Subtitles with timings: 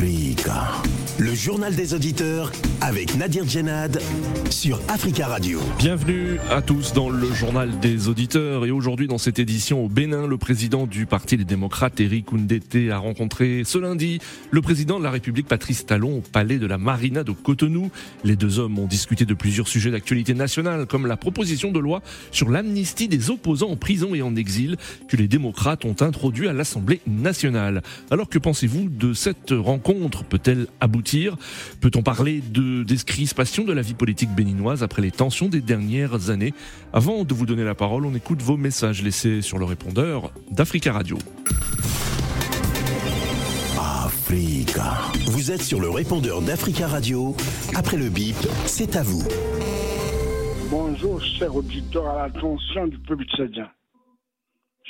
[0.00, 0.97] Africa.
[1.20, 4.00] Le journal des auditeurs avec Nadir Djenad
[4.50, 5.58] sur Africa Radio.
[5.76, 8.64] Bienvenue à tous dans le journal des auditeurs.
[8.64, 12.88] Et aujourd'hui, dans cette édition au Bénin, le président du Parti des démocrates, Eric Oundete,
[12.92, 14.20] a rencontré ce lundi
[14.52, 17.90] le président de la République, Patrice Talon, au palais de la Marina de Cotonou.
[18.22, 22.00] Les deux hommes ont discuté de plusieurs sujets d'actualité nationale, comme la proposition de loi
[22.30, 24.76] sur l'amnistie des opposants en prison et en exil
[25.08, 27.82] que les démocrates ont introduit à l'Assemblée nationale.
[28.12, 30.22] Alors que pensez-vous de cette rencontre?
[30.22, 31.07] Peut-elle aboutir?
[31.80, 36.52] Peut-on parler de d'escrispation de la vie politique béninoise après les tensions des dernières années?
[36.92, 40.92] Avant de vous donner la parole, on écoute vos messages laissés sur le répondeur d'Africa
[40.92, 41.18] Radio.
[43.78, 44.92] Africa.
[45.32, 47.34] Vous êtes sur le répondeur d'Africa Radio.
[47.74, 48.36] Après le bip,
[48.66, 49.26] c'est à vous.
[50.70, 53.70] Bonjour, chers auditeurs, à l'attention du peuple tchadien.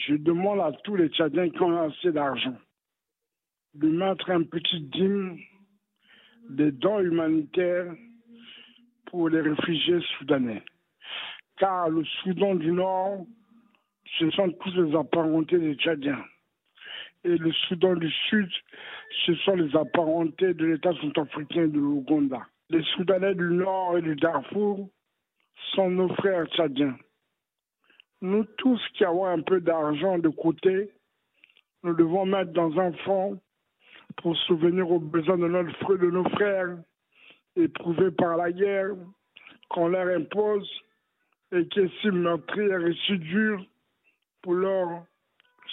[0.06, 2.56] Je demande à tous les Tchadiens qui ont assez d'argent
[3.74, 5.36] de mettre un petit dîme
[6.48, 7.92] des dons humanitaires
[9.06, 10.62] pour les réfugiés soudanais.
[11.56, 13.26] Car le Soudan du Nord,
[14.18, 16.24] ce sont tous les apparentés des Tchadiens.
[17.24, 18.48] Et le Soudan du Sud,
[19.26, 22.46] ce sont les apparentés de l'État centrafricain de l'Ouganda.
[22.70, 24.88] Les Soudanais du Nord et du Darfour
[25.74, 26.96] sont nos frères tchadiens.
[28.20, 30.90] Nous tous qui avons un peu d'argent de côté,
[31.82, 33.40] nous devons mettre dans un fonds
[34.22, 36.76] pour souvenir aux besoins de, notre, de nos frères
[37.56, 38.90] éprouvés par la guerre
[39.68, 40.68] qu'on leur impose
[41.52, 43.64] et qui est si meurtrière et si dure
[44.42, 45.04] pour leur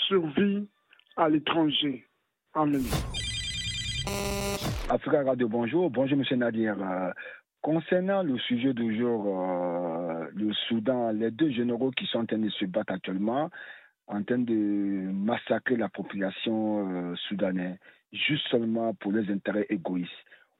[0.08, 0.68] survie
[1.18, 2.06] à l'étranger.
[2.54, 2.84] Amen.
[4.90, 5.90] Africa Radio, bonjour.
[5.90, 6.40] Bonjour, M.
[6.40, 6.76] Nadir.
[6.80, 7.12] Euh,
[7.62, 12.38] concernant le sujet du jour, euh, le Soudan, les deux généraux qui sont en train
[12.38, 13.50] de se battre actuellement,
[14.08, 17.78] en train de massacrer la population euh, soudanaise,
[18.12, 20.12] juste seulement pour les intérêts égoïstes.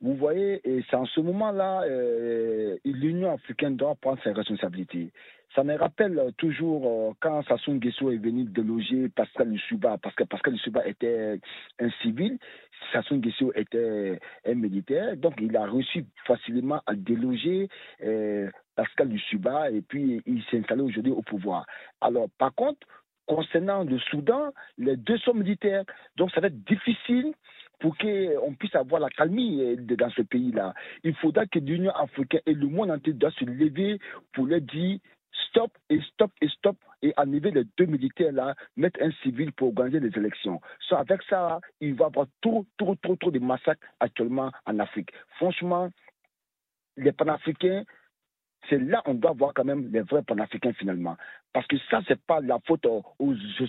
[0.02, 5.12] Vous voyez, et c'est en ce moment-là, euh, l'Union africaine doit prendre ses responsabilités.
[5.56, 10.26] Ça me rappelle toujours euh, quand Sassou Nguesso est venu déloger Pascal Lussuba, parce que
[10.26, 11.40] Pascal Lussuba était
[11.80, 12.38] un civil,
[12.92, 17.70] Sassou Nguesso était un militaire, donc il a réussi facilement à déloger
[18.04, 21.66] euh, Pascal Lussuba et puis il s'est installé aujourd'hui au pouvoir.
[22.02, 22.86] Alors, par contre,
[23.28, 25.84] concernant le Soudan, les deux sont militaires.
[26.16, 27.34] Donc ça va être difficile
[27.80, 30.74] pour qu'on puisse avoir la calmie euh, dans ce pays-là.
[31.04, 34.00] Il faudra que l'Union africaine et le monde entier doivent se lever
[34.34, 35.00] pour leur dire
[35.50, 39.70] stop et stop et stop et enlever les deux militaires là, mettre un civil pour
[39.70, 40.60] organiser les élections.
[40.92, 45.12] Avec ça, il va y avoir trop, trop, trop, trop de massacres actuellement en Afrique.
[45.38, 45.90] Franchement,
[46.98, 47.84] les panafricains,
[48.70, 51.18] c'est là qu'on doit voir quand même les vrais panafricains finalement.
[51.54, 53.04] Parce que ça, c'est pas la faute aux,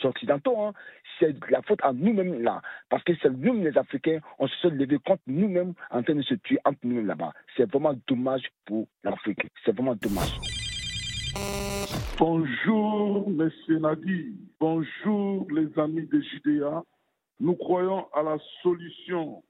[0.05, 0.73] Occidentaux, hein.
[1.19, 2.61] c'est la faute à nous-mêmes là.
[2.89, 6.35] Parce que c'est nous, les Africains, on se levés contre nous-mêmes en train de se
[6.35, 7.33] tuer entre nous-mêmes là-bas.
[7.57, 9.47] C'est vraiment dommage pour l'Afrique.
[9.65, 10.39] C'est vraiment dommage.
[12.19, 14.37] Bonjour, Monsieur Nadi.
[14.59, 16.83] Bonjour, les amis de JDA.
[17.39, 19.43] Nous croyons à la solution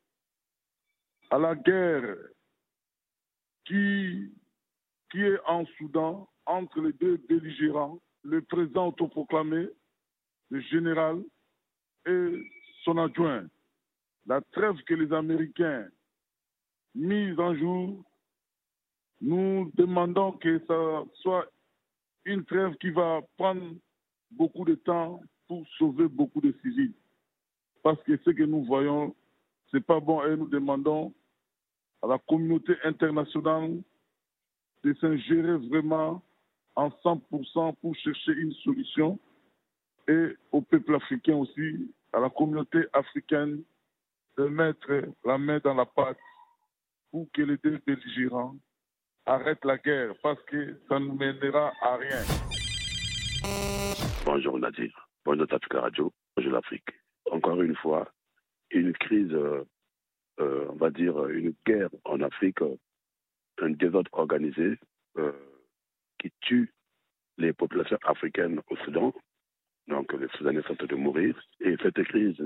[1.30, 2.16] à la guerre
[3.64, 4.32] qui
[5.10, 9.68] qui est en Soudan entre les deux belligérants, le président autoproclamé,
[10.50, 11.22] le général
[12.06, 12.50] et
[12.84, 13.46] son adjoint.
[14.26, 15.86] La trêve que les Américains
[16.94, 18.02] mise en jour,
[19.20, 21.46] nous demandons que ça soit
[22.24, 23.74] une trêve qui va prendre
[24.30, 26.94] beaucoup de temps pour sauver beaucoup de civils.
[27.82, 29.14] Parce que ce que nous voyons,
[29.70, 31.14] ce n'est pas bon et nous demandons
[32.02, 33.80] à la communauté internationale
[34.86, 36.22] de s'ingérer vraiment
[36.76, 39.18] en 100% pour chercher une solution
[40.06, 43.64] et au peuple africain aussi, à la communauté africaine,
[44.38, 46.18] de mettre la main dans la pâte
[47.10, 48.54] pour que les deux belligérants
[49.24, 52.22] arrêtent la guerre parce que ça ne mènera à rien.
[54.24, 56.90] Bonjour Nadir, bonjour Africa Radio, bonjour l'Afrique.
[57.32, 58.08] Encore une fois,
[58.70, 59.64] une crise, euh,
[60.38, 62.62] euh, on va dire une guerre en Afrique
[63.58, 64.78] un désordre organisé
[65.16, 65.32] euh,
[66.18, 66.72] qui tue
[67.38, 69.14] les populations africaines au Soudan.
[69.88, 71.40] Donc les Soudanais sont en train de mourir.
[71.60, 72.42] Et cette crise,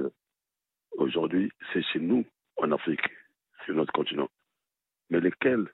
[0.93, 2.25] aujourd'hui, c'est chez nous,
[2.57, 3.09] en Afrique,
[3.65, 4.29] sur notre continent.
[5.11, 5.73] Mais lesquels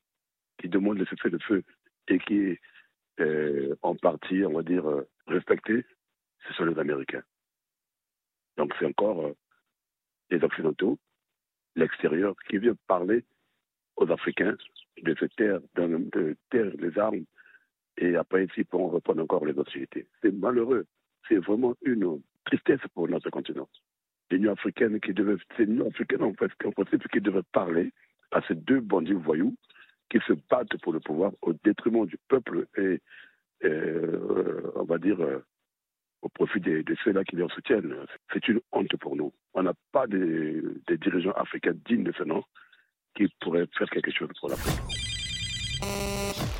[0.58, 1.62] qui demandent le cessez de feu
[2.08, 2.58] et qui
[3.20, 5.84] euh, en partie, on va dire, euh, respectés,
[6.46, 7.22] ce sont les Américains.
[8.56, 9.32] Donc c'est encore
[10.30, 10.98] les Occidentaux,
[11.74, 13.24] l'extérieur, qui vient parler
[13.96, 14.56] aux Africains
[15.02, 17.24] de se taire, de, taire les armes
[17.98, 20.06] et après ils pourront reprendre encore les hostilités.
[20.22, 20.86] C'est malheureux.
[21.28, 23.68] C'est vraiment une tristesse pour notre continent.
[24.30, 27.92] l'Union africaine qui devait, c'est l'Union africaine en fait, principe, qui devait parler
[28.30, 29.56] à ces deux bandits voyous
[30.10, 33.00] qui se battent pour le pouvoir au détriment du peuple et,
[33.64, 35.44] euh, on va dire, euh,
[36.22, 37.94] au profit de, ceux-là qui les soutiennent.
[38.32, 39.32] C'est une honte pour nous.
[39.54, 40.62] On n'a pas des,
[40.98, 42.42] dirigeants africains dignes de ce nom
[43.16, 44.80] qui pourraient faire quelque chose pour l'Afrique.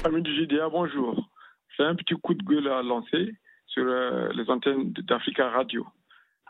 [0.05, 1.29] Amis du JDA, bonjour.
[1.77, 3.35] J'ai un petit coup de gueule à lancer
[3.67, 5.87] sur euh, les antennes d'Africa Radio.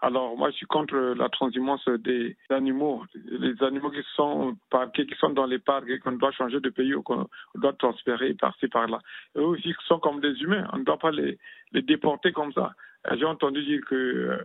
[0.03, 3.03] Alors, moi, je suis contre la transhumance des animaux.
[3.14, 6.69] Les animaux qui sont parqués, qui sont dans les parcs et qu'on doit changer de
[6.69, 8.99] pays ou qu'on doit transférer par-ci, par-là.
[9.37, 10.69] Eux aussi qui sont comme des humains.
[10.75, 11.38] On ne doit pas les,
[11.73, 12.75] déporter comme ça.
[13.14, 14.44] J'ai entendu dire que euh,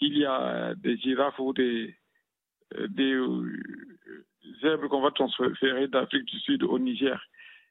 [0.00, 1.94] y a des girafes ou des,
[2.76, 3.14] euh, des
[4.62, 7.20] zèbres qu'on va transférer d'Afrique du Sud au Niger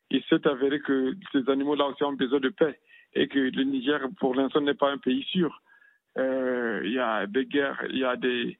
[0.09, 2.79] il s'est avéré que ces animaux-là aussi ont besoin de paix
[3.13, 5.61] et que le Niger, pour l'instant, n'est pas un pays sûr.
[6.17, 8.57] Euh, il y a des guerres, il y a des,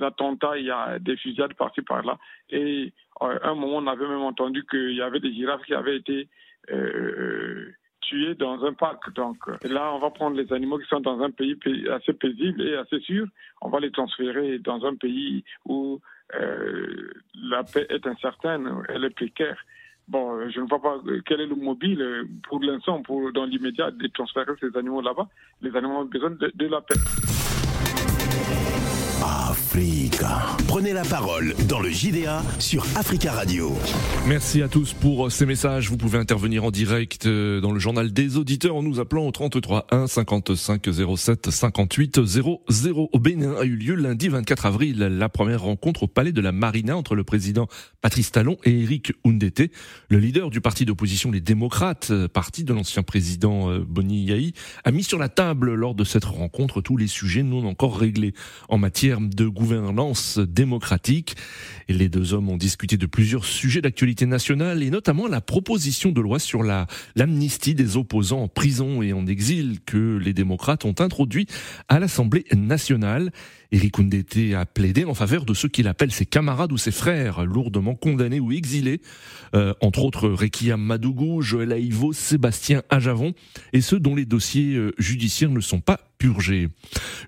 [0.00, 2.18] attentats, il y a des fusillades par-ci par-là.
[2.50, 5.96] Et à un moment, on avait même entendu qu'il y avait des girafes qui avaient
[5.96, 6.28] été
[6.70, 7.72] euh,
[8.02, 9.12] tuées dans un parc.
[9.14, 11.58] Donc là, on va prendre les animaux qui sont dans un pays
[11.90, 13.26] assez paisible et assez sûr,
[13.60, 16.00] on va les transférer dans un pays où
[16.34, 17.10] euh,
[17.50, 19.56] la paix est incertaine, elle est précaire.
[20.08, 24.06] Bon, je ne vois pas quel est le mobile pour l'instant, pour dans l'immédiat, de
[24.08, 25.28] transférer ces animaux là-bas.
[25.62, 26.94] Les animaux ont besoin de la paix.
[30.66, 33.76] Prenez la parole dans le JDA sur Africa Radio.
[34.26, 35.90] Merci à tous pour ces messages.
[35.90, 39.30] Vous pouvez intervenir en direct euh, dans le journal des auditeurs en nous appelant au
[39.30, 42.60] 33 1 55 07 58 00.
[43.12, 46.52] Au Bénin a eu lieu lundi 24 avril la première rencontre au palais de la
[46.52, 47.66] Marina entre le président
[48.00, 49.70] Patrice Talon et Eric Oundete,
[50.08, 54.54] le leader du parti d'opposition Les Démocrates, euh, parti de l'ancien président euh, Boni Yahi,
[54.84, 58.32] a mis sur la table lors de cette rencontre tous les sujets non encore réglés
[58.68, 60.05] en matière de gouvernance
[60.38, 61.36] démocratique.
[61.88, 66.20] Les deux hommes ont discuté de plusieurs sujets d'actualité nationale et notamment la proposition de
[66.20, 70.94] loi sur la l'amnistie des opposants en prison et en exil que les démocrates ont
[70.98, 71.46] introduit
[71.88, 73.32] à l'Assemblée nationale.
[73.72, 77.44] Eric Oundete a plaidé en faveur de ceux qu'il appelle ses camarades ou ses frères,
[77.44, 79.00] lourdement condamnés ou exilés,
[79.54, 83.34] euh, entre autres Rekia Madougou, Joël Aïvo, Sébastien Ajavon,
[83.72, 86.00] et ceux dont les dossiers euh, judiciaires ne sont pas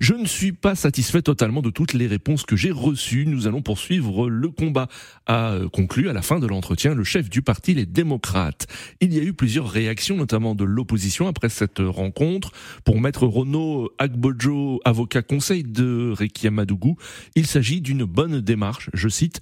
[0.01, 3.27] Je ne suis pas satisfait totalement de toutes les réponses que j'ai reçues.
[3.27, 4.89] Nous allons poursuivre le combat,
[5.27, 8.67] a euh, conclu à la fin de l'entretien le chef du parti Les Démocrates.
[9.01, 12.53] Il y a eu plusieurs réactions, notamment de l'opposition après cette rencontre.
[12.85, 16.15] Pour maître Renaud Agbojo, avocat conseil de
[16.51, 16.97] Madougou.
[17.35, 19.41] Il s'agit d'une bonne démarche, je cite.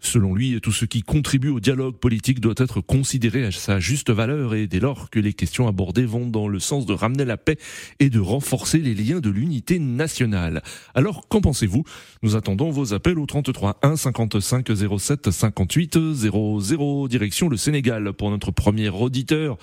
[0.00, 4.10] Selon lui, tout ce qui contribue au dialogue politique doit être considéré à sa juste
[4.10, 7.36] valeur et dès lors que les questions abordées vont dans le sens de ramener la
[7.36, 7.58] paix
[7.98, 10.62] et de renforcer les liens de l'unité nationale.
[10.94, 11.84] Alors, qu'en pensez-vous?
[12.22, 14.68] Nous attendons vos appels au 33 1 55
[14.98, 19.58] 07 58 00 direction le Sénégal pour notre premier auditeur.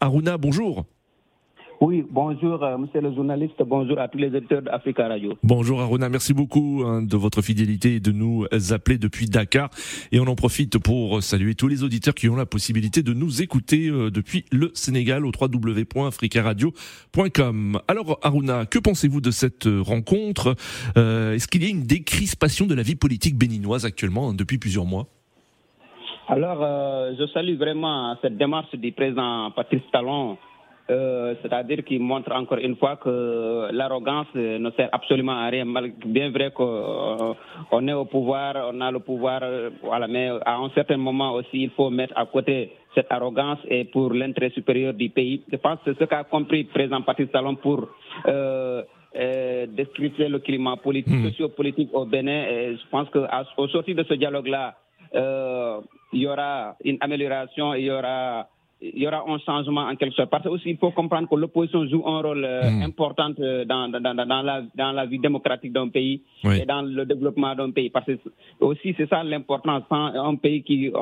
[0.00, 0.86] Aruna, bonjour.
[1.82, 5.36] Oui, bonjour, euh, monsieur le journaliste, bonjour à tous les auditeurs d'Africa Radio.
[5.42, 9.68] Bonjour Aruna, merci beaucoup hein, de votre fidélité et de nous appeler depuis Dakar.
[10.12, 13.42] Et on en profite pour saluer tous les auditeurs qui ont la possibilité de nous
[13.42, 17.80] écouter euh, depuis le Sénégal au www.africaradio.com.
[17.88, 20.54] Alors Aruna, que pensez-vous de cette rencontre?
[20.96, 24.58] Euh, Est-ce qu'il y a une décrispation de la vie politique béninoise actuellement hein, depuis
[24.58, 25.08] plusieurs mois?
[26.28, 26.60] Alors,
[27.18, 30.38] je salue vraiment cette démarche du président Patrice Talon
[30.90, 35.64] euh, c'est-à-dire qu'il montre encore une fois que l'arrogance ne sert absolument à rien.
[36.04, 37.34] Bien vrai qu'on
[37.72, 41.32] euh, est au pouvoir, on a le pouvoir, euh, voilà, mais à un certain moment
[41.34, 45.42] aussi, il faut mettre à côté cette arrogance et pour l'intérêt supérieur du pays.
[45.50, 47.88] Je pense que c'est ce qu'a compris le président Patrice Talon pour
[48.26, 48.82] euh,
[49.16, 51.28] euh, le climat politique, mmh.
[51.30, 52.44] socio-politique au Bénin.
[52.44, 54.74] Et je pense qu'au sortir de ce dialogue-là,
[55.14, 55.80] euh,
[56.12, 58.46] il y aura une amélioration, il y aura
[58.82, 60.30] il y aura un changement en quelque sorte.
[60.30, 62.82] Parce qu'il faut comprendre que l'opposition joue un rôle euh, hmm.
[62.82, 67.06] important euh, dans, dans, dans, la, dans la vie démocratique d'un pays et dans le
[67.06, 67.90] développement d'un pays.
[67.90, 68.18] Parce que
[68.60, 69.84] aussi, c'est ça l'importance.
[69.90, 70.92] Un pays qui,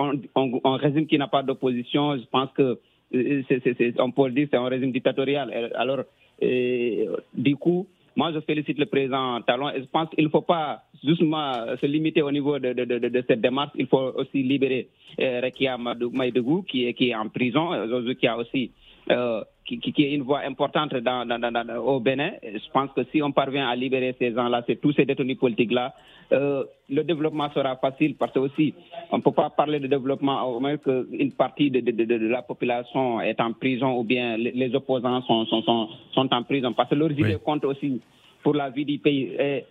[0.65, 2.79] régime qui n'a pas d'opposition, je pense que
[3.15, 5.73] euh, c'est, on peut le dire, c'est un régime dictatorial.
[5.75, 6.05] Alors,
[6.41, 10.83] du coup, moi, je félicite le président Talon et je pense qu'il ne faut pas
[11.04, 13.71] justement se limiter au niveau de, de, de, de cette démarche.
[13.76, 14.88] Il faut aussi libérer
[15.21, 18.71] euh, Rekia Maïdougou qui est, qui est en prison, euh, qui a aussi
[19.11, 22.33] euh, qui, qui, est une voix importante dans, dans, dans, au Bénin.
[22.42, 25.95] Je pense que si on parvient à libérer ces gens-là, tous ces détenus politiques-là,
[26.33, 28.75] euh, le développement sera facile parce que aussi,
[29.11, 32.26] on ne peut pas parler de développement au moins qu'une partie de, de, de, de,
[32.28, 36.73] la population est en prison ou bien les, opposants sont, sont, sont, sont, en prison
[36.73, 38.00] parce que leurs idées comptent aussi
[38.42, 39.35] pour la vie du pays.
[39.38, 39.64] Et,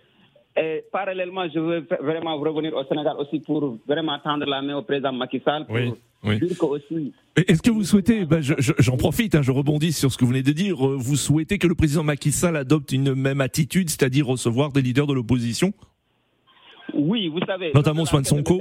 [0.60, 4.82] Et parallèlement, je veux vraiment revenir au Sénégal aussi pour vraiment tendre la main au
[4.82, 7.14] président Macky Sall pour dire que aussi.
[7.34, 10.42] Est-ce que vous souhaitez, ben j'en profite, hein, je rebondis sur ce que vous venez
[10.42, 14.70] de dire, vous souhaitez que le président Macky Sall adopte une même attitude, c'est-à-dire recevoir
[14.70, 15.72] des leaders de l'opposition?
[16.92, 17.72] Oui, vous savez.
[17.74, 18.60] Notamment Swan Sonko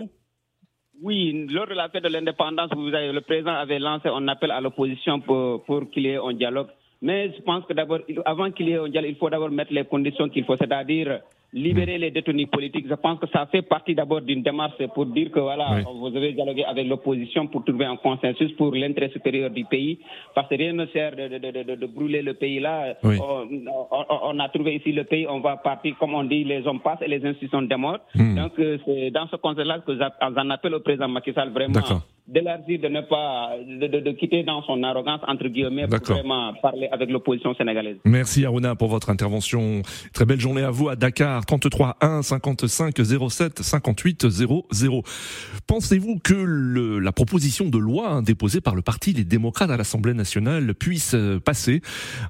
[1.02, 5.22] oui, lors de la fête de l'indépendance, le président avait lancé un appel à l'opposition
[5.22, 6.68] pour, pour qu'il y ait un dialogue.
[7.02, 9.72] Mais je pense que d'abord, avant qu'il y ait un dialogue, il faut d'abord mettre
[9.72, 11.22] les conditions qu'il faut, c'est-à-dire
[11.54, 12.86] libérer les détenus politiques.
[12.88, 16.34] Je pense que ça fait partie d'abord d'une démarche pour dire que voilà, vous avez
[16.34, 20.00] dialogué avec l'opposition pour trouver un consensus pour l'intérêt supérieur du pays.
[20.36, 22.96] Parce que rien ne sert de, de, de, de brûler le pays là.
[23.04, 27.02] On, a trouvé ici le pays, on va partir, comme on dit, les hommes passent
[27.02, 28.02] et les institutions démordent.
[28.16, 28.36] Hmm.
[28.36, 28.52] Donc
[28.86, 31.74] c'est dans ce contexte-là que j'en appelle au président Macky Sall vraiment
[32.30, 37.10] d'élargir, de ne pas, de, quitter dans son arrogance, entre guillemets, pour vraiment parler avec
[37.10, 37.98] l'opposition sénégalaise.
[38.06, 39.82] Merci Aruna pour votre intervention.
[40.14, 42.96] Très belle journée à vous à Dakar, 33 1 55
[43.30, 45.04] 07 58 00.
[45.68, 50.14] Pensez-vous que le, la proposition de loi déposée par le parti Les Démocrates à l'Assemblée
[50.14, 51.82] nationale puisse euh, passer?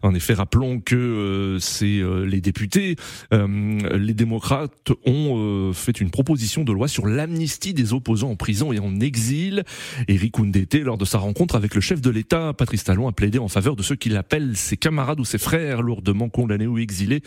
[0.02, 2.96] En effet, rappelons que euh, c'est euh, les députés,
[3.32, 8.80] les démocrates ont fait une proposition de loi sur l'amnistie des opposants en prison et
[8.80, 9.64] en exil.
[10.08, 13.40] Eric Oundete, lors de sa rencontre avec le chef de l'État, Patrice Talon, a plaidé
[13.40, 17.22] en faveur de ceux qu'il appelle ses camarades ou ses frères lourdement condamnés ou exilés,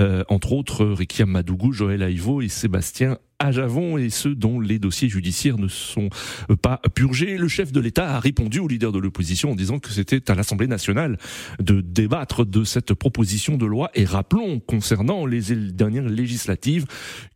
[0.00, 4.78] euh, entre autres Ricky Madougou, Joël Aïvo et Sébastien à Javon et ceux dont les
[4.78, 6.10] dossiers judiciaires ne sont
[6.62, 7.38] pas purgés.
[7.38, 10.34] Le chef de l'État a répondu au leader de l'opposition en disant que c'était à
[10.34, 11.16] l'Assemblée nationale
[11.58, 13.90] de débattre de cette proposition de loi.
[13.94, 15.40] Et rappelons, concernant les
[15.72, 16.84] dernières législatives,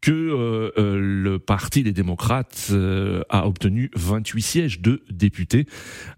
[0.02, 5.66] que euh, euh, le Parti des démocrates euh, a obtenu 28 sièges de députés,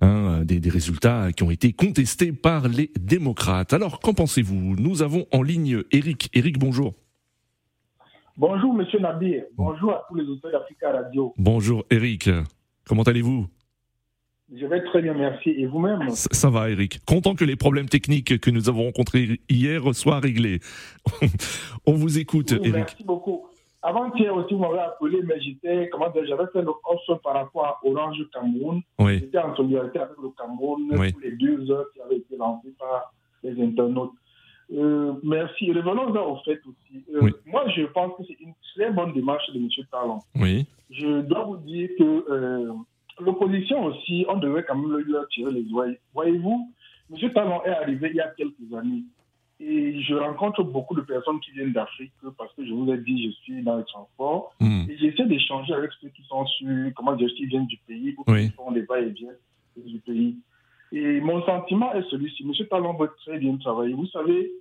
[0.01, 3.73] hein, des, des résultats qui ont été contestés par les démocrates.
[3.73, 4.75] Alors, qu'en pensez-vous?
[4.77, 6.29] Nous avons en ligne Eric.
[6.35, 7.06] Eric, bonjour.
[8.39, 9.45] Bonjour, monsieur Nabir.
[9.57, 11.33] Bonjour à tous les auteurs d'Africa Radio.
[11.39, 12.29] Bonjour, Eric.
[12.87, 13.47] Comment allez-vous?
[14.55, 15.49] Je vais très bien, merci.
[15.49, 16.11] Et vous-même?
[16.11, 17.01] Ça, va, Eric.
[17.07, 20.61] Content que les problèmes techniques que nous avons rencontrés hier soient réglés.
[21.87, 22.75] On vous écoute, Eric.
[22.75, 23.47] Merci beaucoup.
[23.81, 27.65] Avant-hier aussi, vous m'avez appelé, mais j'étais, comment dire, j'avais fait le offre par rapport
[27.65, 28.83] à Orange Cameroun.
[28.99, 29.21] Oui.
[29.21, 33.15] J'étais en solidarité avec le Cameroun pour les deux heures qui avaient été lancées par
[33.43, 34.13] les internautes.
[34.73, 35.73] Euh, merci.
[35.73, 37.05] Revenons au fait aussi.
[37.15, 39.69] Euh, moi, je pense que c'est une très bonne démarche de M.
[39.91, 40.19] Talon.
[40.35, 40.67] Oui.
[40.91, 42.73] Je dois vous dire que euh,
[43.21, 45.99] l'opposition aussi, on devait quand même lui tirer les oreilles.
[46.15, 46.73] Voyez-vous,
[47.11, 47.33] M.
[47.33, 49.05] Talon est arrivé il y a quelques années.
[49.59, 53.27] Et je rencontre beaucoup de personnes qui viennent d'Afrique parce que je vous ai dit,
[53.27, 54.53] je suis dans le transport.
[54.61, 54.83] Hmm.
[54.91, 58.25] Et j'essaie d'échanger avec ceux qui sont sur, comment dire, qui viennent du pays ou
[58.25, 59.31] qui font les va-et-vient
[59.77, 60.37] du pays.
[60.93, 62.45] Et mon sentiment est celui-ci.
[62.45, 62.67] M.
[62.69, 63.95] Talon veut très bien travailler.
[63.95, 64.53] Vous savez,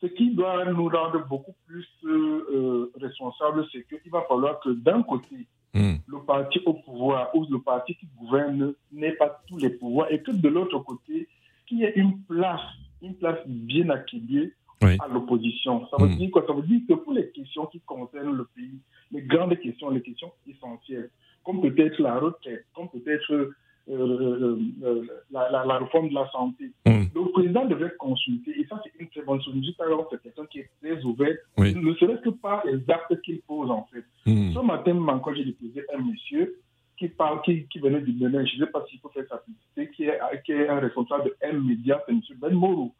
[0.00, 5.02] ce qui doit nous rendre beaucoup plus euh, responsables, c'est qu'il va falloir que d'un
[5.02, 5.96] côté, hmm.
[6.06, 10.22] le parti au pouvoir ou le parti qui gouverne n'ait pas tous les pouvoirs et
[10.22, 11.28] que de l'autre côté,
[11.66, 12.60] qu'il y ait une place,
[13.02, 15.86] une place bien acquise à l'opposition.
[15.88, 16.16] Ça veut hmm.
[16.16, 16.44] dire quoi?
[16.46, 18.78] Ça veut dire que pour les questions qui concernent le pays,
[19.10, 21.10] les grandes questions, les questions essentielles,
[21.44, 23.50] comme peut-être la retraite, comme peut-être
[23.90, 26.72] euh, euh, la, la, réforme de la santé.
[26.86, 27.04] Mm.
[27.14, 29.72] Le président devait consulter, et ça c'est une très bonne solution.
[29.80, 33.70] Alors c'est quelqu'un qui est très ouvert, ne serait-ce que par les actes qu'il pose
[33.70, 34.04] en fait.
[34.26, 34.52] Mm.
[34.52, 36.60] Ce matin, encore j'ai déposé un monsieur
[36.98, 39.38] qui, parle, qui, qui venait du Bénin, je ne sais pas s'il faut faire sa
[39.38, 42.20] publicité, qui est, qui est un responsable de M Média, c'est M.
[42.36, 42.92] Ben Mourou.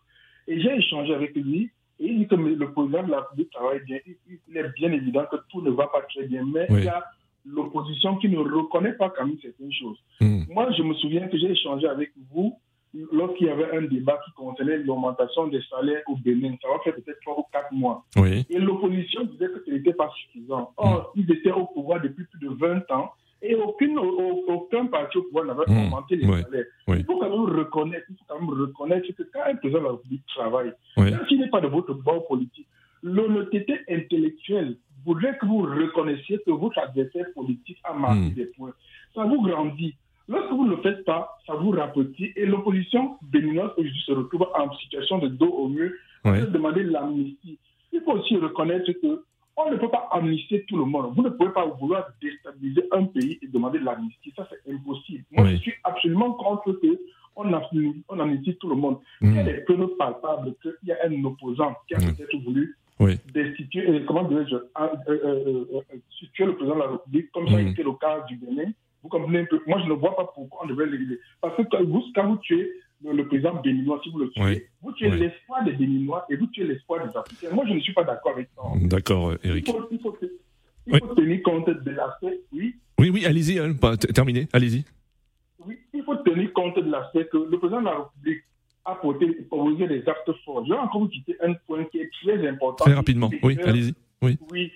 [0.46, 3.80] Et j'ai échangé avec lui, et il dit que le président de la République travaille
[3.84, 3.98] bien.
[4.06, 7.04] Il, est bien évident que tout ne va pas très bien, mais il y a
[7.52, 9.98] l'opposition qui ne reconnaît pas quand même certaines choses.
[10.20, 10.42] Hmm.
[10.48, 12.56] Moi, je me souviens que j'ai échangé avec vous
[13.12, 16.54] lorsqu'il y avait un débat qui concernait l'augmentation des salaires au Bénin.
[16.62, 18.04] Ça va faire peut-être trois ou quatre mois.
[18.16, 20.72] Et l'opposition disait que ce n'était pas suffisant.
[20.76, 21.20] Or, hmm.
[21.20, 25.44] ils étaient au pouvoir depuis plus de 20 ans et aucune, aucun parti au pouvoir
[25.44, 25.86] n'avait hmm.
[25.86, 26.64] augmenté les salaires.
[26.88, 29.84] Il faut quand même reconnaître, il faut quand même reconnaître que quand un président de
[29.84, 32.66] la République travaille, même s'il n'est pas de votre bord politique,
[33.02, 38.34] l'honnêteté intellectuelle voudrait que vous reconnaissiez que votre adversaire politique a marqué hmm.
[38.34, 38.72] des points.
[39.14, 39.94] Ça vous grandit.
[40.28, 44.46] Lorsque vous ne le faites pas, ça vous rapetit et l'opposition béninoise aujourd'hui se retrouve
[44.54, 45.90] en situation de dos au mur
[46.26, 46.46] ouais.
[46.46, 47.58] demander l'amnistie.
[47.92, 49.24] Il faut aussi reconnaître que
[49.56, 51.12] on ne peut pas amnistier tout le monde.
[51.16, 54.32] Vous ne pouvez pas vouloir déstabiliser un pays et demander l'amnistie.
[54.36, 55.24] Ça, c'est impossible.
[55.32, 56.98] Moi, je suis absolument contre que
[57.34, 58.98] on amnistie, tout le monde.
[59.20, 62.14] Il y a des preuves palpables qu'il y a un opposant qui a hmm.
[62.16, 63.18] peut-être voulu oui.
[63.32, 64.68] destituer, comment dirais-je, euh,
[65.08, 65.80] euh, euh,
[66.18, 67.68] situer le président de la République, comme ça a mm.
[67.68, 68.70] été le cas du Bénin.
[69.02, 71.18] Vous comprenez un peu Moi, je ne vois pas pourquoi on devrait l'éliminer.
[71.40, 72.72] Parce que vous, quand vous tuez
[73.04, 76.64] le, président béninois, si vous le tuez, vous tuez l'espoir des Béninois et vous tuez
[76.64, 77.54] l'espoir des Africains.
[77.54, 78.62] Moi, je ne suis pas d'accord avec ça.
[78.82, 79.70] D'accord, Eric.
[80.90, 82.74] Il faut, tenir compte de l'aspect, oui.
[82.98, 83.74] Oui, oui, allez-y, hein,
[84.14, 84.84] terminé, allez-y.
[85.64, 88.42] Oui, il faut tenir compte de l'aspect que le président de la République
[88.88, 90.64] a proposé des actes forts.
[90.64, 92.84] Je vais encore vous citer un point qui est très important.
[92.84, 93.94] Très rapidement, oui, allez-y.
[94.22, 94.38] Oui.
[94.50, 94.72] oui.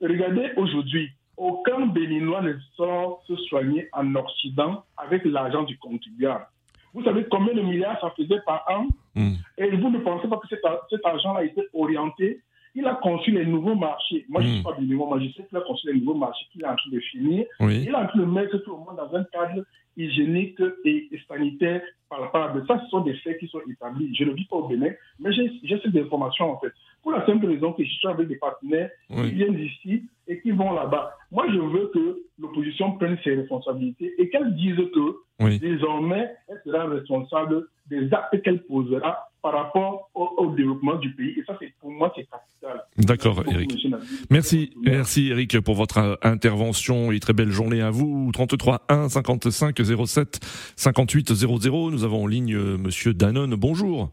[0.00, 6.46] Regardez aujourd'hui, aucun Béninois ne sort se soigner en Occident avec l'argent du contribuable.
[6.92, 8.86] Vous savez combien de milliards ça faisait par an?
[9.14, 9.34] Hmm.
[9.56, 12.40] Et vous ne pensez pas que cet, argent a été orienté?
[12.74, 14.26] Il a conçu les nouveaux marchés.
[14.28, 14.64] Moi, je ne suis hmm.
[14.64, 16.90] pas béninois, moi, je sais qu'il a conçu les nouveaux marchés qu'il est en train
[16.90, 17.46] de finir.
[17.60, 19.64] Il est en train de mettre tout le monde dans un cadre
[20.04, 22.30] hygiénique et, sanitaire à
[22.66, 22.80] ça.
[22.84, 24.14] Ce sont des faits qui sont établis.
[24.14, 26.72] Je ne le dis pas au Bénin, mais j'ai ces informations, en fait.
[27.02, 30.50] Pour la simple raison que je suis avec des partenaires qui viennent d'ici et qui
[30.50, 31.16] vont là-bas.
[31.32, 36.86] Moi, je veux que l'opposition prenne ses responsabilités et qu'elle dise que désormais, elle sera
[36.86, 41.34] responsable des actes qu'elle posera par rapport au, développement du pays.
[41.38, 42.84] Et ça, c'est pour moi, c'est capital.
[42.98, 43.86] D'accord, Eric.
[44.28, 48.30] Merci, merci, Eric, pour votre intervention et très belle journée à vous.
[48.32, 50.40] 33 1 55 07
[50.76, 51.90] 58 00.
[51.90, 53.54] Nous avons en ligne euh, Monsieur Danone.
[53.54, 54.10] Bonjour.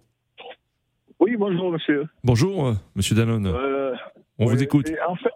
[1.20, 2.06] Oui, bonjour, monsieur.
[2.24, 3.48] Bonjour, monsieur Danone.
[3.48, 3.96] Euh,
[4.38, 4.90] On vous écoute.
[5.08, 5.30] En fait,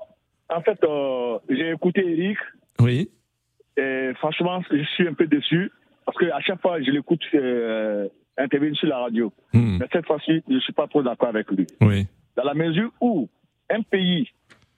[0.52, 2.38] en fait euh, j'ai écouté Eric.
[2.80, 3.10] Oui.
[3.78, 5.72] Et franchement, je suis un peu déçu
[6.06, 9.32] parce qu'à chaque fois, je l'écoute euh, intervenir sur la radio.
[9.54, 9.78] Hmm.
[9.80, 11.68] Mais cette fois-ci, je ne suis pas trop d'accord avec lui.
[11.80, 12.08] Oui.
[12.36, 13.30] Dans la mesure où
[13.70, 14.30] un pays,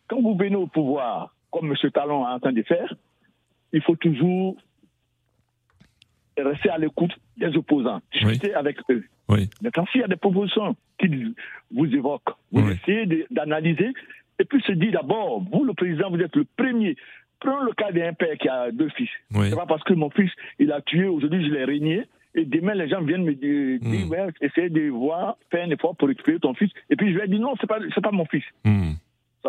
[0.07, 1.91] quand vous venez au pouvoir, comme M.
[1.91, 2.93] Talon est en train de faire,
[3.71, 4.57] il faut toujours
[6.37, 9.03] rester à l'écoute des opposants, discuter avec eux.
[9.29, 9.49] Oui.
[9.61, 11.35] Mais quand il y a des propositions qui
[11.71, 13.93] vous évoquent, vous essayez d'analyser
[14.43, 16.97] et puis se dire d'abord, vous le président, vous êtes le premier.
[17.39, 19.09] Prenons le cas d'un père qui a deux fils.
[19.33, 22.03] C'est pas parce que mon fils, il a tué, aujourd'hui je l'ai régné,
[22.35, 24.31] et demain les gens viennent me dire, hmm.
[24.41, 26.71] essayer de voir, faire un effort pour récupérer ton fils.
[26.89, 28.43] Et puis je vais dire non, c'est pas, pas mon fils.
[28.65, 28.95] Hmm.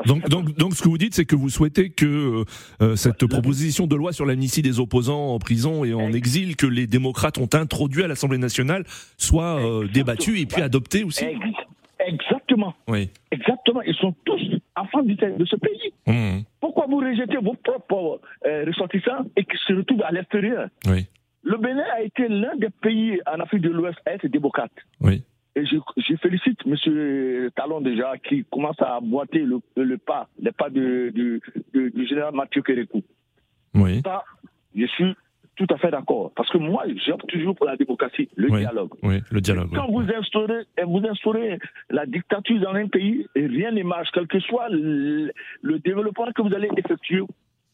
[0.06, 2.44] Donc, donc, donc, ce que vous dites, c'est que vous souhaitez que euh,
[2.82, 6.66] euh, cette proposition de loi sur l'amnistie des opposants en prison et en exil que
[6.66, 8.84] les démocrates ont introduit à l'Assemblée nationale
[9.18, 11.24] soit euh, débattue et puis adoptée aussi.
[12.04, 12.43] Exactement.
[12.88, 13.10] Oui.
[13.30, 13.82] Exactement.
[13.82, 14.40] Ils sont tous
[14.76, 15.92] enfants de ce pays.
[16.06, 16.42] Mmh.
[16.60, 20.68] Pourquoi vous rejetez vos propres ressortissants et qui se retrouvent à l'extérieur?
[20.86, 21.06] Oui.
[21.42, 24.72] Le Bénin a été l'un des pays en Afrique de l'Ouest à être démocrate.
[25.00, 25.22] Oui.
[25.56, 27.50] Et je, félicite M.
[27.54, 31.40] Talon déjà qui commence à boiter le, le pas, les pas du
[32.08, 33.02] général Mathieu Kérékou.
[33.74, 34.00] Oui.
[34.04, 34.24] Ça,
[34.74, 35.14] je suis
[35.56, 36.32] tout à fait d'accord.
[36.34, 38.90] Parce que moi, j'opte toujours pour la démocratie, le dialogue.
[39.02, 39.70] Oui, le dialogue.
[39.74, 41.58] Quand vous, instaurez, vous instaurez
[41.90, 45.32] la dictature dans un pays, rien ne marche, quel que soit le,
[45.84, 47.22] développement que vous allez effectuer.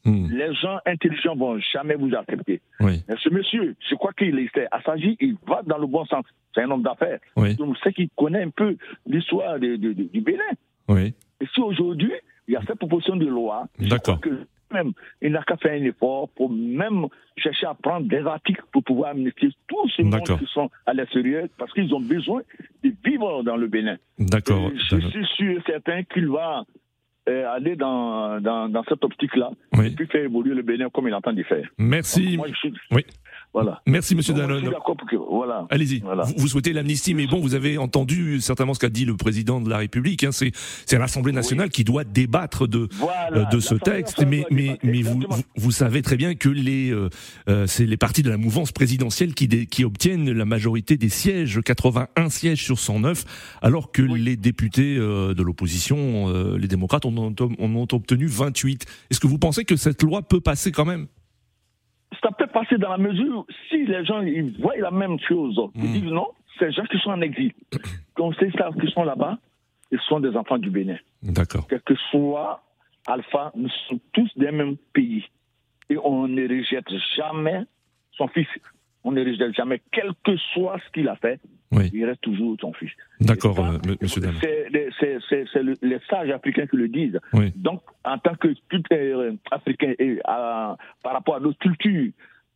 [0.05, 0.29] Hmm.
[0.31, 2.63] Les gens intelligents vont jamais vous accepter.
[2.81, 3.03] Oui.
[3.23, 6.25] ce monsieur, je crois qu'il est assagi, il va dans le bon sens.
[6.55, 7.19] C'est un homme d'affaires.
[7.37, 7.55] Oui.
[7.55, 10.43] Donc, c'est qu'il connaît un peu l'histoire du Bénin.
[10.89, 11.15] Oui.
[11.41, 12.13] Et si aujourd'hui,
[12.49, 14.21] il y a cette proposition de loi, D'accord.
[14.73, 17.07] Même, il n'a qu'à faire un effort pour même
[17.37, 21.47] chercher à prendre des articles pour pouvoir amnistier tous ces gens qui sont à l'extérieur
[21.59, 22.43] parce qu'ils ont besoin
[22.85, 23.97] de vivre dans le Bénin.
[24.19, 24.71] D'accord.
[24.75, 26.65] Je suis sûr certain qu'il va
[27.29, 29.51] euh, aller dans, dans, dans cette optique-là
[29.83, 31.69] et puis faire évoluer le Bénin comme il entend de faire.
[31.79, 32.39] Merci.
[32.91, 33.05] Oui.
[33.53, 33.83] Voilà.
[33.87, 34.71] Merci, Monsieur Danone.
[35.29, 35.67] Voilà.
[35.71, 36.03] Allez-y.
[36.37, 39.69] Vous, souhaitez l'amnistie, mais bon, vous avez entendu certainement ce qu'a dit le président de
[39.69, 40.23] la République.
[40.23, 40.53] Hein, c'est
[40.99, 42.89] l'Assemblée nationale qui doit débattre de
[43.33, 45.21] euh, de ce texte, mais mais mais vous,
[45.57, 47.09] vous, savez très bien que les euh,
[47.49, 51.61] euh, c'est les partis de la mouvance présidentielle qui qui obtiennent la majorité des sièges,
[51.61, 57.75] 81 sièges sur 109, alors que les députés de l'opposition, les démocrates, en ont, en
[57.75, 58.87] ont obtenu 28.
[59.11, 61.09] Est-ce que vous pensez que cette loi peut passer quand même?
[62.23, 65.61] Ça peut passer dans la mesure si les gens ils voient la même chose.
[65.75, 65.93] Ils hmm.
[65.93, 67.53] disent non, ces gens qui sont en exil,
[68.15, 69.39] comme c'est ça qui sont là-bas,
[69.91, 70.99] ils sont des enfants du Bénin.
[71.23, 71.67] D'accord.
[71.69, 72.63] Quel que soit
[73.07, 75.25] Alpha, nous sommes tous des mêmes pays.
[75.89, 77.63] Et on ne rejette jamais
[78.13, 78.47] son fils.
[79.03, 81.41] On ne rejette jamais, quel que soit ce qu'il a fait,
[81.73, 82.91] il reste toujours son fils.
[83.21, 84.69] D'accord, euh, monsieur C'est
[85.83, 87.19] les sages africains qui le disent.
[87.57, 88.49] Donc, en tant que
[88.93, 92.11] euh, africain et par rapport à nos cultures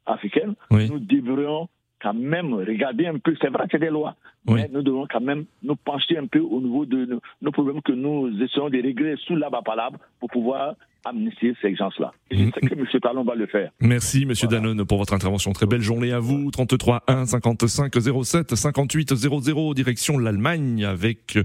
[0.06, 1.68] africaines, nous devrions
[2.02, 3.34] quand même regarder un peu.
[3.40, 6.40] C'est vrai que c'est des lois, mais nous devons quand même nous pencher un peu
[6.40, 10.74] au niveau de nos, problèmes que nous essayons de régler sous la palable pour pouvoir
[11.04, 12.12] amnistier ces gens-là.
[12.30, 12.86] Sais que M.
[13.02, 13.70] Talon va le faire.
[13.80, 14.32] Merci, M.
[14.48, 15.52] Danone, pour votre intervention.
[15.52, 16.50] Très belle journée à vous.
[16.50, 17.92] 33 1 55
[18.24, 21.44] 07 58 00, direction l'Allemagne, avec euh,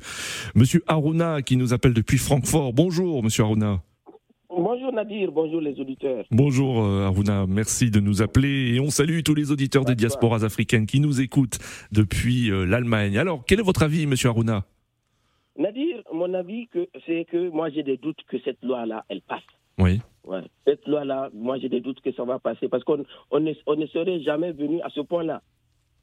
[0.56, 0.63] M.
[0.88, 2.74] Aruna qui nous appelle depuis Francfort.
[2.74, 3.30] Bonjour, M.
[3.39, 3.82] Aruna.
[4.50, 6.26] Bonjour Nadir, bonjour les auditeurs.
[6.32, 10.43] Bonjour euh, Aruna, merci de nous appeler et on salue tous les auditeurs des diasporas
[10.43, 11.60] africaines qui nous écoutent
[11.91, 13.17] depuis euh, l'Allemagne.
[13.19, 14.65] Alors, quel est votre avis, monsieur Aruna?
[15.58, 15.88] Nadir,
[16.19, 16.67] mon avis,
[17.05, 19.41] c'est que moi j'ai des doutes que cette loi-là, elle passe.
[19.77, 20.01] Oui.
[20.65, 23.75] Cette loi-là, moi j'ai des doutes que ça va passer parce qu'on on ne, on
[23.75, 25.41] ne serait jamais venu à ce point-là.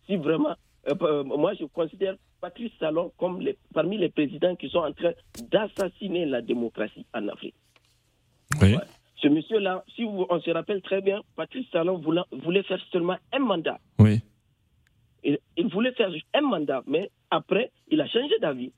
[0.07, 0.55] Si vraiment,
[0.89, 5.13] euh, moi je considère Patrice Talon comme les, parmi les présidents qui sont en train
[5.51, 7.55] d'assassiner la démocratie en Afrique.
[8.63, 8.77] Oui.
[9.23, 13.39] Ce monsieur-là, si on se rappelle très bien, Patrice Talon voulait, voulait faire seulement un
[13.39, 13.79] mandat.
[13.99, 14.21] Oui.
[15.25, 18.73] Il, il, voulait faire un mandat, mais après, il a changé d'avis.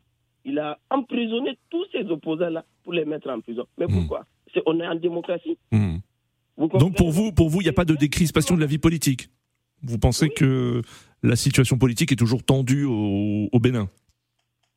[0.48, 3.66] Il a emprisonné tous ses opposants-là pour les mettre en prison.
[3.78, 3.94] Mais Hmm.
[3.98, 4.24] pourquoi?
[4.66, 5.58] On est en démocratie.
[5.70, 5.96] Hmm.
[6.56, 8.78] Vous Donc pour vous, pour vous, il n'y a pas de décrispation de la vie
[8.78, 9.28] politique?
[9.82, 10.82] Vous pensez que
[11.22, 13.88] la situation politique est toujours tendue au, au Bénin?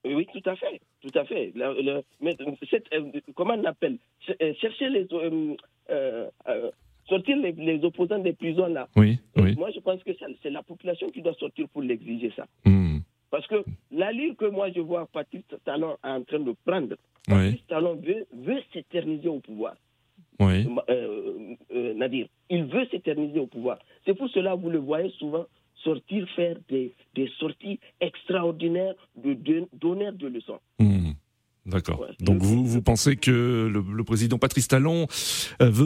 [0.06, 1.52] Oui, tout à fait, tout à fait.
[1.56, 2.36] Le- le- mais
[2.70, 3.98] cette, euh, comment on appelle?
[4.42, 5.56] Euh, Chercher les, euh,
[5.90, 6.72] euh, euh,
[7.08, 8.88] sortir les, les opposants des prisons là.
[8.96, 9.56] Oui, oui.
[9.56, 10.12] Moi, je pense que
[10.44, 12.46] c'est la population qui doit sortir pour l'exiger ça.
[12.66, 13.00] Hmm.
[13.32, 16.96] Parce que l'allure que moi je vois Patrice Talon en train de prendre,
[17.30, 19.76] Oui, Patrice Talon veut, veut s'éterniser au pouvoir.
[20.39, 20.67] oui.
[20.89, 23.80] Euh, euh, Nadir, il veut s'éterniser au pouvoir.
[24.06, 25.46] C'est pour cela que vous le voyez souvent
[25.84, 30.60] sortir faire des, des sorties extraordinaires de, de donneurs de leçons.
[30.80, 31.01] Hmm.
[31.72, 32.06] D'accord.
[32.20, 33.32] Donc vous, vous pensez que
[33.72, 35.08] le, le président Patrice Talon
[35.62, 35.86] euh, veut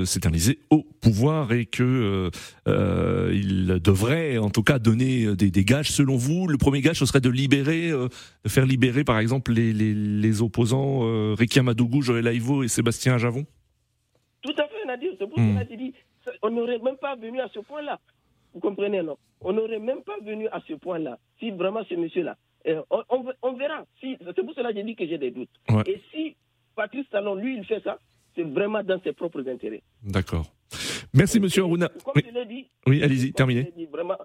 [0.00, 2.30] euh, s'éterniser au pouvoir et que
[2.68, 5.90] euh, il devrait, en tout cas, donner des, des gages.
[5.90, 8.08] Selon vous, le premier gage ce serait de libérer, euh,
[8.44, 12.68] de faire libérer, par exemple, les, les, les opposants euh, Rekia Madougou, Joël Aïvo et
[12.68, 13.44] Sébastien Javon?
[14.42, 15.10] Tout à fait, Nadir.
[15.18, 15.58] C'est pour Hmm.
[16.24, 17.98] ça- on n'aurait même pas venu à ce point-là.
[18.54, 19.16] Vous comprenez, non?
[19.42, 22.36] On n'aurait même pas venu à ce point-là si vraiment ce monsieur-là.
[22.66, 23.84] Euh, on, on ve- on verra.
[24.00, 25.48] Si, c'est pour cela que j'ai dit que j'ai des doutes.
[25.70, 25.82] Ouais.
[25.86, 26.36] Et si
[26.76, 27.98] Patrice Talon, lui, il fait ça,
[28.36, 29.82] c'est vraiment dans ses propres intérêts.
[30.02, 30.52] D'accord.
[31.14, 31.88] Merci, Monsieur Aruna.
[32.04, 33.72] Comme Oui, je l'ai dit, oui allez-y, terminez.
[33.76, 34.16] dit, vraiment,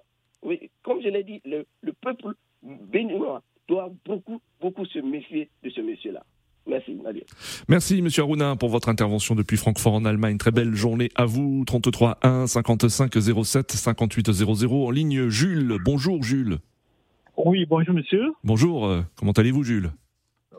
[0.43, 5.69] oui, comme je l'ai dit, le, le peuple béninois doit beaucoup, beaucoup se méfier de
[5.69, 6.23] ce monsieur-là.
[6.67, 7.23] Merci, Nadir.
[7.67, 10.37] Merci Monsieur Aruna pour votre intervention depuis Francfort en Allemagne.
[10.39, 11.63] Très belle journée à vous.
[11.65, 15.29] 33 1 55 07 58 00 en ligne.
[15.29, 15.77] Jules.
[15.85, 16.57] Bonjour Jules.
[17.37, 18.33] Oui, bonjour monsieur.
[18.43, 18.85] Bonjour.
[18.87, 19.91] euh, Comment allez-vous Jules?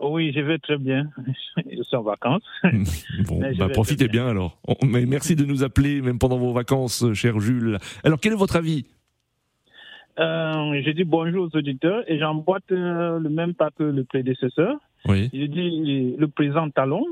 [0.02, 1.08] Oui, je vais très bien.
[1.70, 2.42] Je suis en vacances.
[3.26, 4.58] Bon, bah, profitez bien alors.
[4.68, 7.78] On- mais merci de nous appeler même pendant vos vacances, euh, cher Jules.
[8.04, 8.84] Alors quel est votre avis?
[10.18, 14.76] Euh, je dis bonjour aux auditeurs et j'emboîte euh, le même pas que le prédécesseur.
[15.06, 15.30] Oui.
[15.32, 17.04] Je dis le président Talon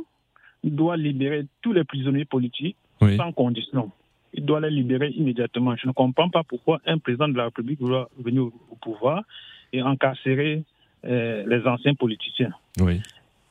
[0.62, 3.16] doit libérer tous les prisonniers politiques Oui.
[3.16, 3.90] sans condition.
[4.34, 5.74] Il doit les libérer immédiatement.
[5.76, 9.22] Je ne comprends pas pourquoi un président de la République doit venir au pouvoir
[9.74, 10.62] et incarcérer
[11.04, 12.52] euh, les anciens politiciens.
[12.80, 13.00] Oui.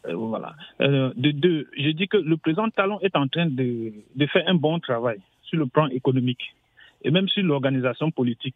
[0.08, 0.52] Euh, voilà.
[0.82, 4.46] Euh, de deux, je dis que le président Talon est en train de, de faire
[4.48, 6.44] un bon travail sur le plan économique
[7.04, 8.56] et même sur l'organisation politique.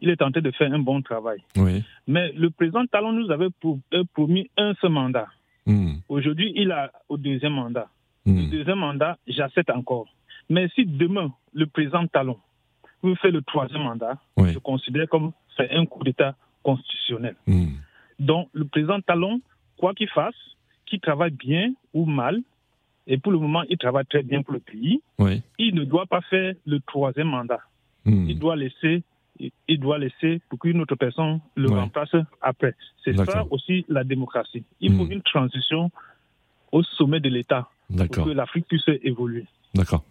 [0.00, 1.40] Il est en train de faire un bon travail.
[1.56, 1.84] Oui.
[2.06, 3.78] Mais le président Talon nous avait pro-
[4.12, 5.28] promis un seul mandat.
[5.66, 5.94] Hmm.
[6.08, 7.88] Aujourd'hui, il a au deuxième mandat.
[8.26, 8.36] Hmm.
[8.38, 10.08] Le deuxième mandat, j'accepte encore.
[10.50, 12.38] Mais si demain, le président Talon
[13.02, 14.52] veut faire le troisième mandat, Oui.
[14.52, 17.36] je considère comme c'est un coup d'État constitutionnel.
[17.46, 17.74] Hmm.
[18.18, 19.40] Donc, le président Talon,
[19.76, 20.34] quoi qu'il fasse,
[20.86, 22.40] qu'il travaille bien ou mal,
[23.06, 25.42] et pour le moment, il travaille très bien pour le pays, Oui.
[25.58, 27.60] il ne doit pas faire le troisième mandat.
[28.04, 28.26] Hmm.
[28.28, 29.02] Il doit laisser,
[29.68, 31.78] il doit laisser pour qu'une autre personne le Ouais.
[31.80, 32.74] remplace après.
[33.04, 34.64] C'est ça aussi la démocratie.
[34.80, 35.12] Il faut Hmm.
[35.12, 35.90] une transition
[36.72, 39.46] au sommet de l'État pour que l'Afrique puisse évoluer.
[39.74, 40.04] D'accord.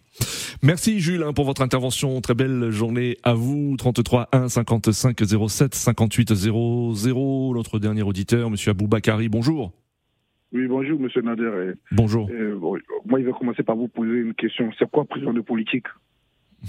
[0.62, 2.20] Merci Jules hein, pour votre intervention.
[2.20, 3.76] Très belle journée à vous.
[3.76, 7.54] 33 1 55 07 58 00.
[7.54, 9.28] Notre dernier auditeur, Monsieur Aboubakari.
[9.28, 9.72] Bonjour.
[10.52, 11.72] Oui, bonjour, monsieur Nader.
[11.90, 12.28] Bonjour.
[12.30, 14.70] euh, bon, moi, je vais commencer par vous poser une question.
[14.78, 15.86] C'est quoi prison de politique?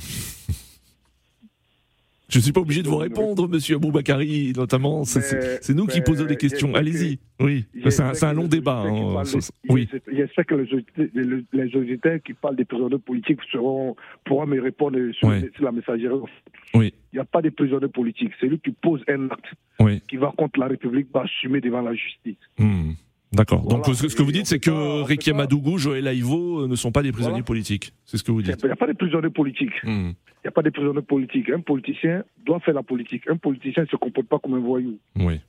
[2.27, 5.03] Je suis pas obligé de vous répondre, Monsieur Aboubakari, notamment.
[5.03, 6.73] C'est- nous qui posons des questions.
[6.73, 7.19] Allez-y.
[7.39, 7.65] Oui.
[7.89, 8.83] C'est un, long débat.
[8.85, 9.23] hein.
[9.69, 9.87] Oui.
[10.11, 14.59] J'espère que les auditeurs, les- les auditeurs qui parlent des prisonniers politiques seront, pourront me
[14.61, 16.15] répondre sur, la messagerie.
[16.73, 16.93] Oui.
[17.13, 18.31] Il n'y a pas de prisonniers politiques.
[18.39, 19.45] C'est lui qui pose un acte
[19.79, 20.01] Oui.
[20.07, 22.37] qui va contre la République, va assumer devant la justice.
[22.57, 22.91] Hmm.
[23.35, 23.61] D'accord.
[23.63, 23.83] Voilà.
[23.83, 24.71] Donc ce que vous dites, c'est que
[25.31, 27.45] pas- Madougou, Joël Aïvo euh, ne sont pas des prisonniers Voilà.
[27.45, 27.91] politiques.
[28.05, 28.63] C'est ce que vous Il dites.
[28.63, 29.83] n'y a pas de prisonniers politiques.
[29.83, 30.11] Hmm.
[30.11, 31.49] Il n'y a pas de prisonniers politiques.
[31.49, 33.23] Un politicien doit faire la politique.
[33.29, 34.97] Un politicien ne se comporte pas comme un voyou.
[35.17, 35.39] Oui.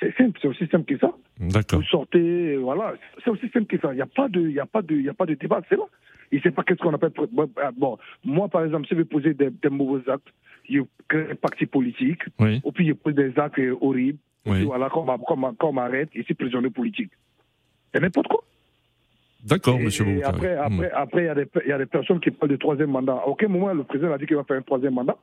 [0.00, 1.12] C'est simple, c'est aussi simple que ça.
[1.40, 1.80] D'accord.
[1.80, 2.18] Vous sortez,
[2.54, 3.92] euh, voilà, c'est aussi simple que ça.
[3.92, 5.74] Il n'y a pas de, il a pas de, il a pas de débat, c'est
[5.76, 5.82] là.
[6.30, 7.10] Il ne sait pas qu'est-ce qu'on appelle.
[7.32, 10.28] Bon, euh, Bon, moi par exemple, si je veux poser des, des mauvais actes,
[10.70, 12.60] je crée un parti politique, Oui.
[12.62, 14.64] ou puis je pose des actes horribles, Oui.
[14.64, 17.10] voilà, qu'on qu'on m'arrête, c'est prisonnier politique.
[17.92, 18.42] C'est n'importe quoi.
[19.44, 21.22] D'accord, monsieur après, après, après,
[21.64, 23.12] il y, a des personnes qui parlent de troisième mandat.
[23.12, 25.16] À aucun moment, le président a dit qu'il va faire un troisième mandat.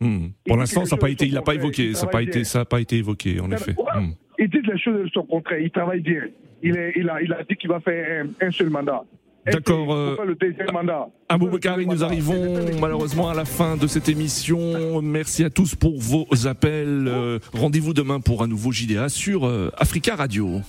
[0.00, 0.28] Hmm.
[0.46, 2.64] Pour l'instant, ça n'a pas été, il n'a pas évoqué, ça n'a pas été, ça
[2.64, 3.72] pas été évoqué, en effet.
[3.72, 4.12] Hmm.
[4.38, 5.60] Il dit les choses de son contraire.
[5.60, 6.22] Il travaille bien.
[6.62, 9.04] Il, est, il a, il a dit qu'il va faire un, seul mandat.
[9.46, 9.92] D'accord.
[9.94, 11.08] Euh, le deuxième mandat.
[11.28, 12.36] Bakari, nous arrivons
[12.80, 15.00] malheureusement à la fin de cette émission.
[15.00, 17.06] Merci à tous pour vos appels.
[17.08, 20.60] Euh, rendez-vous demain pour un nouveau JDA sur euh, Africa Radio.